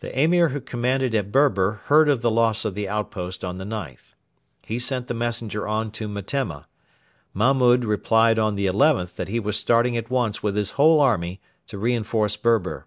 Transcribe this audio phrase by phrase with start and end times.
[0.00, 3.66] The Emir who commanded at Berber heard of the loss of the outpost on the
[3.66, 4.14] 9th.
[4.64, 6.64] He sent the messenger on to Metemma.
[7.34, 11.42] Mahmud replied on the 11th that he was starting at once with his whole army
[11.66, 12.86] to reinforce Berber.